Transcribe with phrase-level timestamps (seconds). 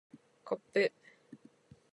[0.43, 0.91] こっぷ